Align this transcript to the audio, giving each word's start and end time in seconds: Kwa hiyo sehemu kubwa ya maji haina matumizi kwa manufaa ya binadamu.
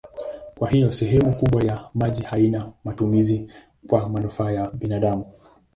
Kwa 0.55 0.69
hiyo 0.69 0.91
sehemu 0.91 1.35
kubwa 1.35 1.63
ya 1.63 1.89
maji 1.93 2.21
haina 2.23 2.71
matumizi 2.83 3.51
kwa 3.87 4.09
manufaa 4.09 4.51
ya 4.51 4.71
binadamu. 4.71 5.25